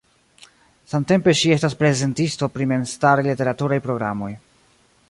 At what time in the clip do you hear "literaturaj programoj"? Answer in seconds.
3.31-4.35